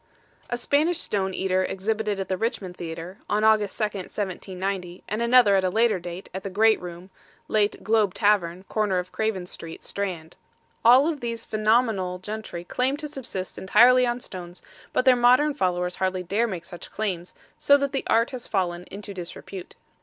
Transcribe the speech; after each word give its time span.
A 0.49 0.57
Spanish 0.57 0.97
stone 0.97 1.31
eater 1.35 1.63
exhibited 1.63 2.19
at 2.19 2.27
the 2.27 2.35
Richmond 2.35 2.75
Theater, 2.75 3.19
on 3.29 3.43
August 3.43 3.79
2nd, 3.79 4.09
1790, 4.09 5.03
and 5.07 5.21
another 5.21 5.55
at 5.55 5.63
a 5.63 5.69
later 5.69 5.99
date, 5.99 6.27
at 6.33 6.41
the 6.43 6.49
Great 6.49 6.81
Room, 6.81 7.11
late 7.47 7.83
Globe 7.83 8.15
Tavern, 8.15 8.63
corner 8.63 8.97
of 8.97 9.11
Craven 9.11 9.45
Street, 9.45 9.83
Strand. 9.83 10.37
All 10.83 11.07
of 11.07 11.19
these 11.19 11.45
phenomenal 11.45 12.17
gentry 12.17 12.63
claimed 12.63 12.97
to 12.97 13.07
subsist 13.07 13.59
entirely 13.59 14.07
on 14.07 14.21
stones, 14.21 14.63
but 14.91 15.05
their 15.05 15.15
modern 15.15 15.53
followers 15.53 15.97
hardly 15.97 16.23
dare 16.23 16.47
make 16.47 16.65
such 16.65 16.89
claims, 16.91 17.35
so 17.59 17.77
that 17.77 17.91
the 17.91 18.03
art 18.07 18.31
has 18.31 18.47
fallen 18.47 18.85
into 18.89 19.13
disrepute. 19.13 19.75